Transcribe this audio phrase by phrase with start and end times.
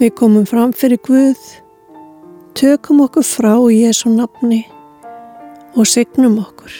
[0.00, 1.40] Við komum fram fyrir Guð,
[2.56, 4.62] tökum okkur frá Jésu nafni
[5.76, 6.72] og signum okkur.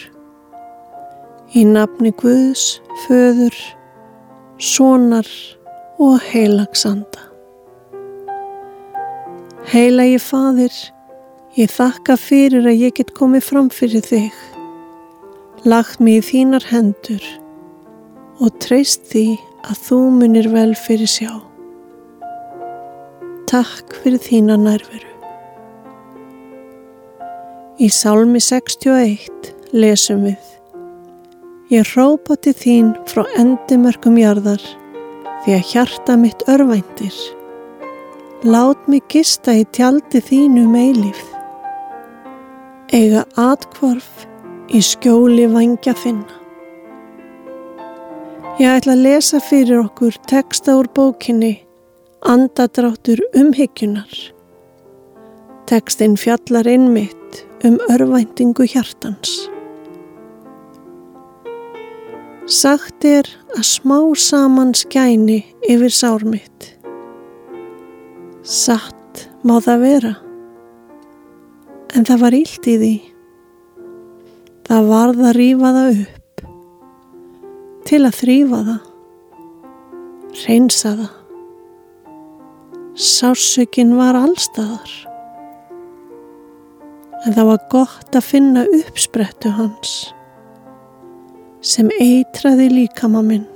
[1.53, 3.59] Í nafni Guðs, föður,
[4.57, 5.29] sonar
[6.01, 7.27] og heilagsanda.
[9.69, 10.73] Heilagi fadir,
[11.61, 14.41] ég þakka fyrir að ég get komið fram fyrir þig,
[15.69, 17.29] lagt mig í þínar hendur
[18.41, 19.27] og treyst því
[19.69, 21.50] að þú munir vel fyrir sjá.
[23.51, 25.09] Takk fyrir þína nærveru.
[27.83, 30.51] Í Sálmi 61 lesum við
[31.75, 34.63] Ég rópa til þín frá endimörkum jarðar
[35.43, 37.17] því að hjarta mitt örvæntir.
[38.47, 41.25] Lát mig gista í tjaldi þínu meilíf.
[41.35, 44.29] Um Eiga atkvarf
[44.71, 46.39] í skjóli vangja þinna.
[48.63, 51.53] Ég ætla að lesa fyrir okkur teksta úr bókinni
[52.21, 54.33] Andadráttur umhyggjunar.
[55.67, 59.49] Tekstinn fjallar innmitt um örvæntingu hjartans.
[62.45, 63.25] Sagt er
[63.57, 66.67] að smá saman skæni yfir sár mitt.
[68.45, 70.13] Satt má það vera.
[71.97, 72.97] En það var ílt í því.
[74.69, 76.45] Það varð að rýfa það upp.
[77.89, 78.85] Til að þrýfa það.
[80.45, 81.17] Reynsa það.
[83.01, 84.91] Sásökin var allstaðar.
[87.25, 89.93] En það var gott að finna uppsprettu hans
[91.65, 93.47] sem eitraði líkama minn.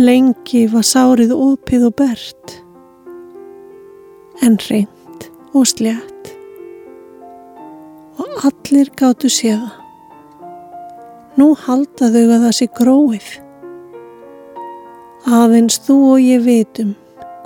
[0.00, 2.54] Lengi var sárið opið og bert,
[4.40, 6.30] en reynd og slétt
[8.24, 9.74] og allir gáttu séða.
[11.36, 13.28] Nú halda þau að það sé gróið.
[15.42, 16.96] Aðeins þú og ég vitum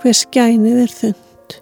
[0.03, 1.55] hver skænið er þund.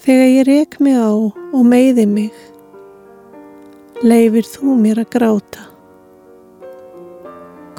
[0.00, 2.38] Þegar ég reik mig á og meiði mig,
[4.00, 5.66] leifir þú mér að gráta.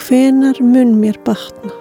[0.03, 1.73] Hvenar mun mér batna?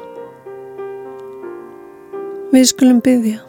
[2.54, 3.42] Við skulum byggja.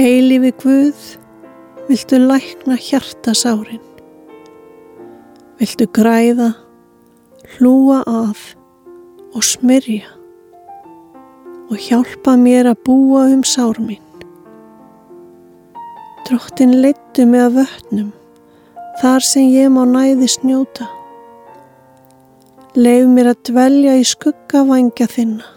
[0.00, 1.04] Eilífi Guð,
[1.90, 3.84] viltu lækna hjartasárin?
[5.60, 6.54] Viltu græða,
[7.58, 8.48] hlúa að
[9.36, 10.21] og smyrja
[11.70, 14.02] og hjálpa mér að búa um sár mín?
[16.26, 18.10] Drottin leittu mig að vötnum
[19.00, 20.86] þar sem ég má næði snjóta.
[22.78, 25.48] Leif mér að dvelja í skuggavangja þinna,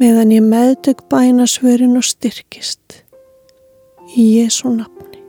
[0.00, 3.02] meðan ég meðtök bæna svörin og styrkist
[4.16, 5.20] í Jésu nafni.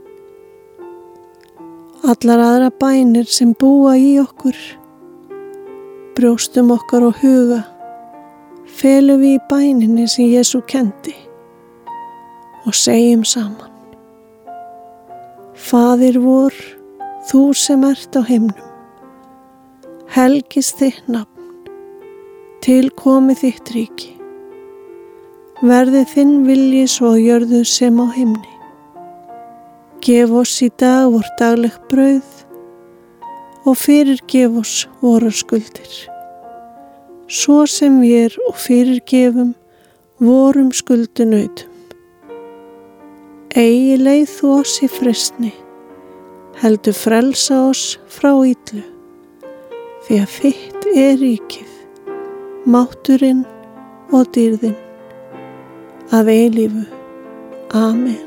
[2.08, 4.56] Allar aðra bænir sem búa í okkur,
[6.16, 7.66] brjóstum okkar og huga,
[8.68, 11.16] felum við í bæninni sem Jésu kendi
[12.68, 13.72] og segjum saman.
[15.56, 16.54] Fadir vor,
[17.30, 18.68] þú sem ert á heimnum,
[20.14, 21.48] helgist þitt nafn,
[22.64, 24.12] tilkomi þitt ríki.
[25.64, 28.54] Verði þinn vilji svo gjörðu sem á heimni.
[30.06, 32.36] Gef oss í dag vor dagleg brauð
[33.66, 36.17] og fyrir gef oss voru skuldir.
[37.28, 39.56] Svo sem við er og fyrir gefum
[40.24, 41.78] vorum skuldunautum
[43.58, 45.50] Egi leið þú oss í fristni,
[46.62, 48.84] heldur frelsa oss frá ítlu,
[50.06, 51.72] því að þitt er ríkið,
[52.70, 53.42] mátturinn
[54.14, 54.78] og dýrðinn,
[56.14, 56.84] að eilífu.
[57.74, 58.22] Amen.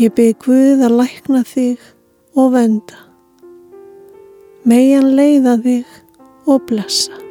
[0.00, 1.88] Ég byrð Guð að lækna þig
[2.34, 3.04] og venda,
[4.66, 5.98] megin leiða þig
[6.50, 7.29] og blessa.